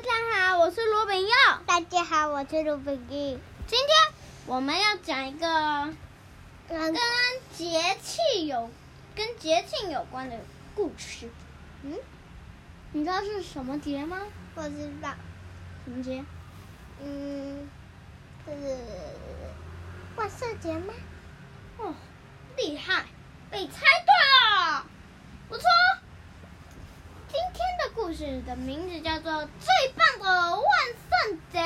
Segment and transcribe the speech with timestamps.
[0.00, 1.34] 大家好，我是罗炳耀。
[1.66, 3.38] 大家好，我是罗炳义。
[3.66, 3.88] 今天
[4.46, 5.92] 我们要讲一个
[6.66, 6.94] 跟
[7.52, 8.70] 节气有、
[9.14, 10.38] 跟节庆有关的
[10.74, 11.28] 故事。
[11.82, 11.98] 嗯，
[12.92, 14.22] 你知道是什么节吗？
[14.54, 15.10] 我知道。
[15.84, 16.24] 什么节？
[17.02, 17.68] 嗯，
[18.46, 18.78] 是
[20.16, 20.94] 万圣节吗？
[21.76, 21.94] 哦，
[22.56, 23.04] 厉害，
[23.50, 24.14] 被猜对
[24.64, 24.86] 了，
[25.50, 25.64] 不错。
[27.28, 27.54] 今天
[27.84, 30.66] 的故事的名字叫做《最棒的万
[31.08, 31.58] 圣节》。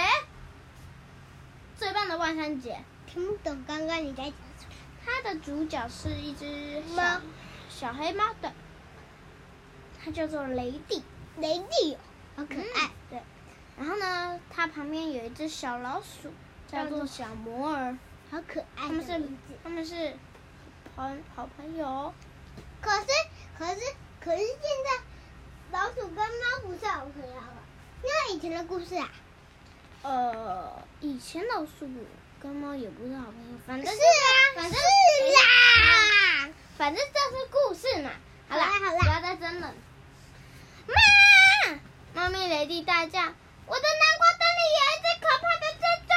[1.77, 4.75] 最棒的万圣节，听不懂刚刚你在讲什么。
[5.05, 7.21] 它的主角是一只小猫，
[7.69, 8.53] 小黑猫的，
[10.01, 11.03] 它叫做雷蒂。
[11.39, 11.99] 雷蒂，
[12.37, 12.87] 好可爱。
[12.87, 13.23] 嗯、对，
[13.77, 16.33] 然后呢，它旁边有一只小老鼠，
[16.71, 17.99] 叫做小摩尔，
[18.31, 18.67] 好可爱。
[18.77, 19.21] 他们是
[19.65, 20.17] 他们是
[20.95, 22.15] 朋好朋友。
[22.81, 23.07] 可是
[23.59, 23.81] 可是
[24.21, 24.45] 可是。
[26.75, 27.55] 不是好朋友了，
[28.03, 29.09] 那以前的故事啊？
[30.03, 31.89] 呃，以前老鼠
[32.43, 34.79] 跟猫也不是好朋友，反正是啊，反正是
[35.35, 38.11] 啦，反正这是故事嘛。
[38.49, 39.73] 好啦好啦，不要再争论。
[40.89, 40.95] 妈！
[42.13, 43.21] 猫咪雷迪大叫
[43.67, 46.13] ：“我的南瓜灯里有一只可怕的蜘蛛，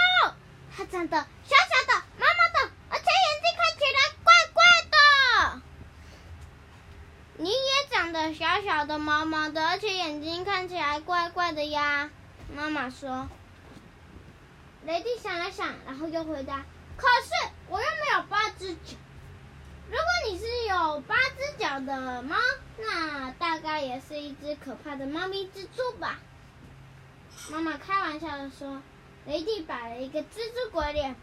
[0.76, 5.62] 它长得小小的、毛毛的，而且眼睛看起来怪怪的。”
[7.46, 7.78] 你也。
[8.34, 12.10] 小小的、毛毛的，而且眼睛看起来怪怪的呀。
[12.56, 13.28] 妈妈说。
[14.86, 18.96] 雷蒂想了想，然后又回答：“可是我又没有八只脚。
[19.90, 22.38] 如果你是有八只脚的猫，
[22.78, 26.20] 那大概也是一只可怕的猫咪蜘蛛吧？”
[27.52, 28.82] 妈妈开玩笑的说。
[29.26, 31.14] 雷蒂摆了一个蜘蛛鬼脸。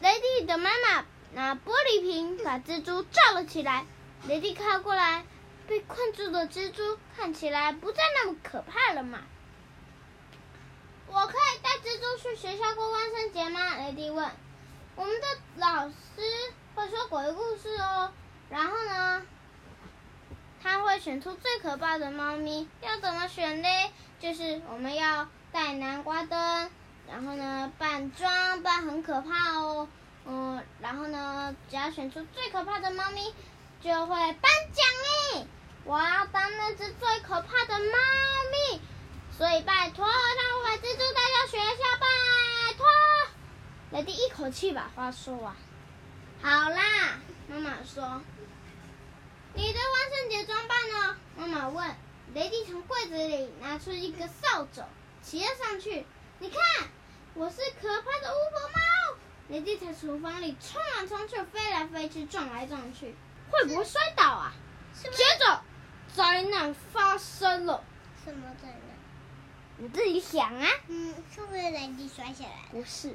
[0.00, 1.04] 雷蒂的妈妈
[1.34, 3.84] 拿玻璃瓶把蜘蛛罩了起来。
[4.28, 5.24] 雷迪靠过来，
[5.66, 9.18] 被困住的蜘蛛看起来不再那么可怕了嘛？
[11.08, 13.76] 我可以带蜘蛛去学校过万圣节吗？
[13.78, 14.30] 雷迪问。
[14.94, 15.94] 我们的老师
[16.74, 18.12] 会说鬼故事哦。
[18.48, 19.22] 然后呢，
[20.62, 22.68] 他会选出最可怕的猫咪。
[22.80, 23.68] 要怎么选呢？
[24.20, 26.70] 就是我们要带南瓜灯，
[27.08, 29.88] 然后呢扮装扮很可怕哦。
[30.24, 33.34] 嗯，然后呢，只要选出最可怕的猫咪。
[33.82, 34.86] 就会颁奖
[35.34, 35.46] 励，
[35.84, 37.98] 我要当那只最可怕的猫
[38.52, 38.80] 咪，
[39.36, 42.86] 所以拜托让我把蜘蛛带到学校，拜托。
[43.90, 45.56] 雷迪一口气把话说完。
[46.40, 48.22] 好啦，妈妈说，
[49.54, 51.16] 你的万圣节装扮呢？
[51.36, 51.96] 妈妈问。
[52.34, 54.84] 雷迪从柜子里拿出一个扫帚，
[55.22, 56.06] 骑了上去。
[56.38, 56.88] 你看，
[57.34, 59.18] 我是可怕的巫婆猫。
[59.48, 63.14] 雷迪在厨房里冲来冲去，飞来飞去，撞来撞去。
[63.52, 64.52] 会不会摔倒啊？
[64.94, 65.60] 接着，
[66.14, 67.84] 灾难发生了。
[68.24, 68.78] 什么灾难？
[69.76, 70.66] 你自己想啊。
[70.88, 72.64] 嗯，是不是雷蒂摔下来？
[72.70, 73.14] 不是，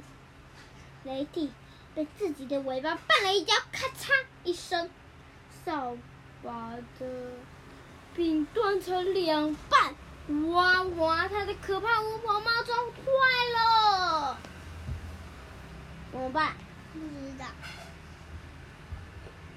[1.03, 1.51] 雷蒂
[1.95, 4.11] 被自己的尾巴绊了一跤，咔嚓
[4.43, 4.89] 一声，
[5.65, 5.97] 扫
[6.43, 7.05] 把的
[8.15, 9.95] 柄断成两半。
[10.51, 13.01] 哇哇，他的可怕巫婆帽撞坏
[13.55, 14.37] 了，
[16.11, 16.53] 怎么办？
[16.93, 17.45] 不知道。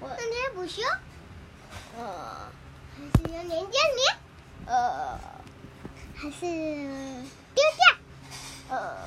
[0.01, 0.81] 那天不修，
[1.97, 2.51] 呃，
[2.97, 4.17] 还是用粘胶粘，
[4.65, 5.19] 呃，
[6.15, 8.97] 还是丢掉，呃，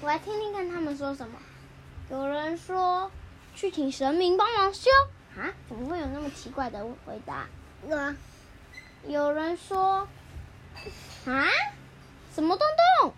[0.00, 1.38] 我来听听看他们说什么。
[2.10, 3.10] 有人说
[3.54, 4.90] 去请神明帮忙修
[5.36, 5.54] 啊？
[5.68, 7.46] 怎么会有那么奇怪的回答？
[7.94, 8.16] 啊，
[9.06, 10.08] 有人说
[11.26, 11.46] 啊，
[12.34, 12.66] 什么东
[13.02, 13.14] 东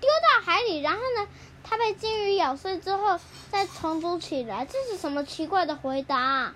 [0.00, 1.28] 丢到海里，然后呢？
[1.70, 6.52] 它被鲸鱼咬碎之后再重组起来，这是什么奇怪的回答？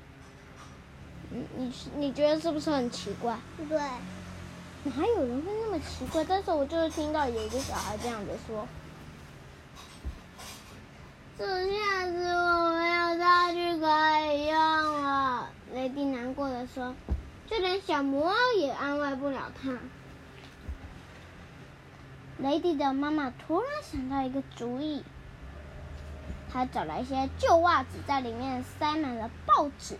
[1.30, 3.38] 你你你觉得是不是很奇怪？
[3.68, 3.78] 对。
[4.82, 6.24] 哪有人会那么奇怪？
[6.24, 8.66] 但是我就是听到有一个小孩这样子说。
[11.38, 14.56] 这下子我没有道具可以用
[15.02, 16.92] 了，雷迪难过的说。
[17.46, 19.78] 就连小魔也安慰不了他。
[22.38, 25.02] 雷蒂的妈妈突然想到一个主意，
[26.52, 29.96] 她找来一些旧袜子，在里面塞满了报纸，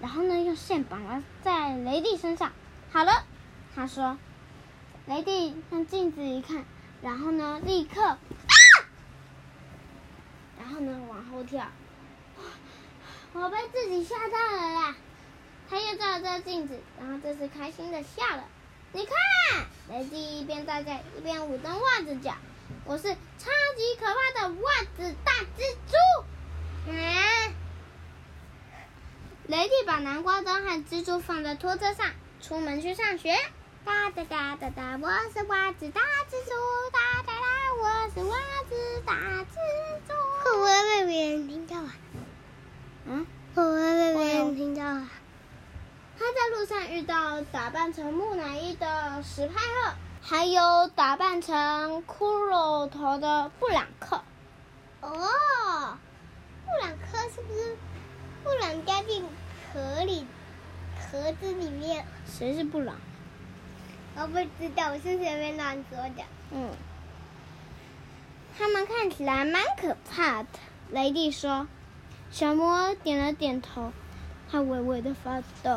[0.00, 2.52] 然后呢，用线绑了在雷蒂身上。
[2.90, 3.24] 好了，
[3.74, 4.18] 她说。
[5.06, 6.64] 雷蒂向镜子一看，
[7.02, 8.18] 然后呢，立刻啊，
[10.56, 11.66] 然后呢，往后跳。
[13.32, 14.94] 我被自己吓到了啦！
[15.68, 18.44] 他又照了照镜子，然后这次开心的笑了。
[18.92, 19.14] 你看，
[19.88, 22.34] 雷蒂一边大叫一边舞动袜子脚。
[22.84, 26.24] 我是超级可怕的袜子大蜘蛛。
[26.88, 27.54] 嗯，
[29.46, 32.10] 雷蒂把南瓜灯和蜘蛛放在拖车上，
[32.42, 33.36] 出门去上学。
[33.84, 36.50] 哒哒哒哒哒，我是袜子大蜘蛛，
[36.92, 38.36] 哒哒哒，我是袜
[38.68, 39.54] 子大蜘
[40.08, 40.14] 蛛。
[40.42, 41.94] 会不会被别人听到啊？
[43.06, 45.08] 嗯，会不会被别人听到啊？
[46.20, 54.20] 他在路上遇到打扮成木乃伊的史派克，还有打扮成骷髅头的布朗克。
[55.00, 55.96] 哦，
[56.66, 57.74] 布朗克是不是
[58.44, 59.24] 布朗掉进
[59.72, 60.26] 壳里
[61.10, 62.04] 盒子里面？
[62.26, 62.96] 谁是布朗？
[64.16, 66.22] 我不知道，我是随便乱说的。
[66.50, 66.68] 嗯，
[68.58, 70.48] 他们看起来蛮可怕的。
[70.90, 71.66] 雷蒂说，
[72.30, 73.90] 小魔点了点头。
[74.50, 75.70] 他微微的发抖，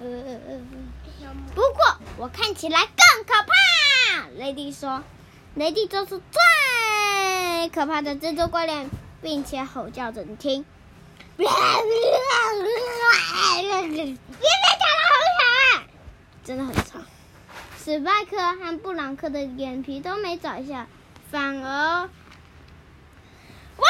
[0.00, 0.04] 呃，
[1.54, 3.54] 不过我看起来更可怕。
[4.36, 5.04] 雷迪说
[5.54, 8.90] ：“雷迪做出最可怕的蜘蛛怪脸，
[9.22, 10.64] 并且吼叫着你听，
[11.36, 11.60] 别别别
[12.02, 12.64] 讲了，
[15.06, 15.14] 好
[15.76, 15.82] 吵，
[16.42, 16.98] 真的很吵。”
[17.78, 20.88] 史派克和布朗克的脸皮都没眨一下，
[21.30, 22.08] 反而，
[23.76, 23.86] 哇！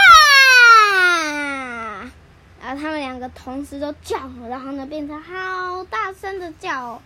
[2.62, 4.18] 然后他们两个同时都叫，
[4.48, 7.02] 然后呢，变成好大声的叫，哦，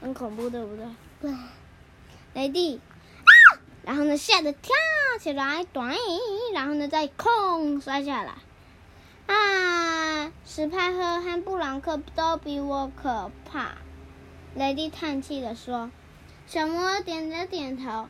[0.00, 0.86] 很恐怖，对不对？
[1.20, 1.34] 对。
[2.34, 3.30] 雷弟，啊！
[3.82, 4.72] 然后呢，吓得跳
[5.18, 5.96] 起来，短，
[6.52, 8.34] 然后呢，再空摔下来。
[9.26, 10.32] 啊！
[10.46, 13.72] 史派赫和布朗克都比我可怕。
[14.54, 15.90] 雷弟叹气的说
[16.46, 18.08] ：“小魔点了点头，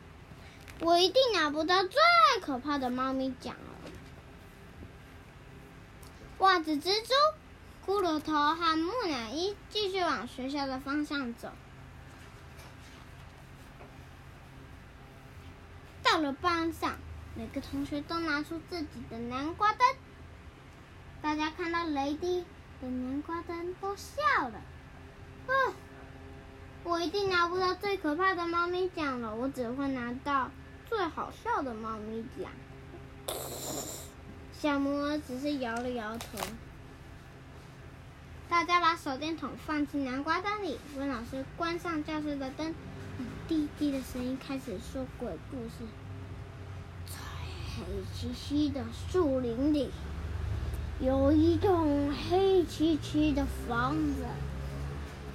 [0.81, 1.91] 我一定拿不到最
[2.41, 3.55] 可怕的猫咪奖。”
[6.39, 7.13] 袜子蜘蛛、
[7.85, 11.51] 骷髅头和木乃伊继续往学校的方向走。
[16.01, 16.97] 到了班上，
[17.35, 19.79] 每个同学都拿出自己的南瓜灯。
[21.21, 22.45] 大家看到雷迪
[22.81, 24.61] 的南瓜灯都笑了。
[25.47, 25.73] 哦，
[26.85, 30.49] 我一定拿不到最可怕的猫咪奖了，我只会拿到
[30.87, 32.49] 最好笑的猫咪奖。
[34.61, 36.37] 小魔只是摇了摇头。
[38.49, 45.87] 大家把手电筒放进南瓜灯里，温老师关上教室的灯，用低低的声音开始说鬼故事。
[47.07, 47.15] 在
[47.77, 47.83] 黑
[48.13, 49.91] 漆漆的树林里，
[50.99, 54.25] 有一栋黑漆漆的房子。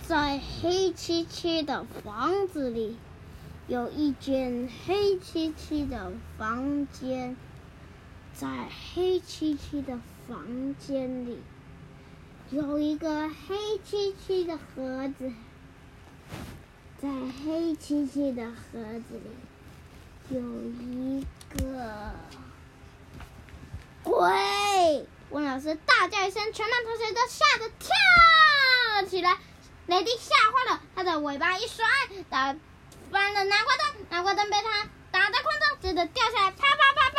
[0.07, 2.99] 在黑漆漆的房子里，
[3.69, 7.35] 有一间黑漆漆的房间。
[8.35, 8.49] 在
[8.95, 9.97] 黑漆漆的
[10.27, 11.41] 房间里，
[12.51, 15.33] 有一个黑漆漆的盒子。
[17.01, 19.31] 在黑漆漆的盒子里，
[20.31, 21.25] 有一
[21.57, 22.13] 个
[24.03, 25.07] 鬼！
[25.31, 27.89] 温老师大叫一声，全班同学都吓得跳
[28.97, 29.39] 了起来。
[29.87, 31.85] 雷迪吓坏了，他的尾巴一甩，
[32.29, 32.57] 打
[33.13, 37.14] 翻了南瓜灯，南瓜灯被他打在空中，直的掉下来，啪啪啪。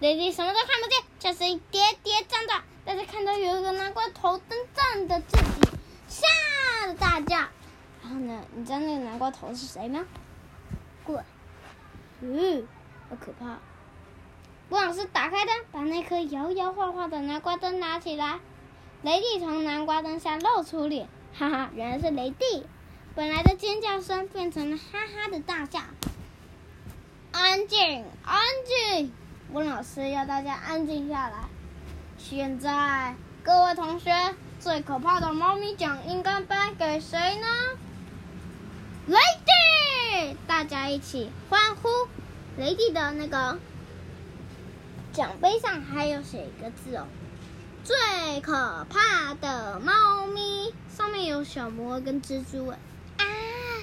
[0.00, 2.62] 雷弟什么都看不见，就声音跌跌撞撞。
[2.86, 5.70] 大家看到有一个南瓜头灯站着自己，
[6.08, 7.36] 吓得大叫。
[8.02, 10.06] 然后呢，你知道那个南瓜头是谁吗？
[11.04, 11.22] 滚。
[12.22, 12.66] 嗯，
[13.10, 13.58] 好可怕。
[14.70, 18.40] 温老师打开灯，把那颗摇摇晃晃的南瓜灯拿起来。
[19.02, 22.66] 雷弟从南瓜灯下露出脸，哈哈，原来是雷弟。
[23.14, 25.80] 本来的尖叫声变成了哈哈的大叫。
[27.32, 28.40] 安静，安
[28.96, 29.12] 静。
[29.52, 31.38] 温老师要大家安静下来。
[32.16, 34.12] 现在，各位同学，
[34.60, 37.46] 最可怕的猫咪奖应该颁给谁呢？
[39.08, 40.36] 雷弟！
[40.46, 41.88] 大家一起欢呼。
[42.56, 43.58] 雷弟的那个
[45.12, 47.06] 奖杯上还有写一个字哦，
[47.82, 52.78] 最可怕的猫咪，上面有小魔跟蜘蛛哎。
[53.16, 53.24] 啊！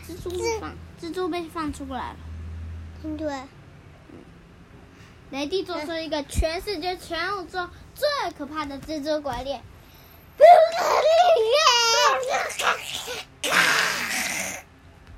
[0.08, 0.72] 蜘蛛被放，
[1.02, 2.16] 蜘蛛被放出来了。
[3.18, 3.42] 对。
[5.30, 8.08] 雷帝做出一个全世界全宇宙最
[8.38, 9.62] 可怕的蜘蛛鬼脸。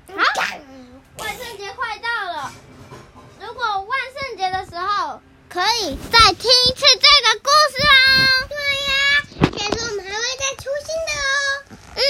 [0.08, 0.16] 好，
[1.18, 2.52] 万圣节快到了，
[3.40, 7.94] 如果万圣节的时候可以再听一次这个故事哦。
[8.48, 8.56] 对
[8.88, 8.92] 呀，
[9.58, 11.38] 下次我们还会再出新的哦。
[11.94, 12.00] 嗯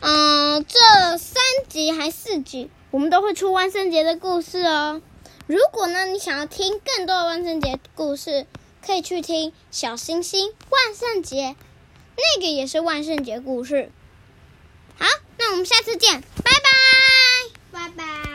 [0.00, 5.02] 嗯、这三集还四集，我们都会出万圣节的故事哦。
[5.46, 8.46] 如果呢，你想要听更多的万圣节故事，
[8.84, 11.48] 可以去听《小星星万圣节》，
[12.16, 13.90] 那个也是万圣节故事。
[14.98, 16.50] 好，那我们下次见，拜
[17.70, 18.33] 拜，拜拜。